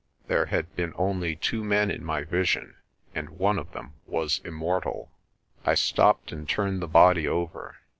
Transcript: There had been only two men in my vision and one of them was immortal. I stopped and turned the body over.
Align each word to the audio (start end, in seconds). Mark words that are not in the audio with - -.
There 0.25 0.47
had 0.47 0.75
been 0.75 0.93
only 0.95 1.35
two 1.35 1.63
men 1.63 1.91
in 1.91 2.03
my 2.03 2.23
vision 2.23 2.75
and 3.13 3.29
one 3.29 3.59
of 3.59 3.71
them 3.73 3.93
was 4.07 4.41
immortal. 4.43 5.11
I 5.63 5.75
stopped 5.75 6.31
and 6.31 6.49
turned 6.49 6.81
the 6.81 6.87
body 6.87 7.27
over. 7.27 7.75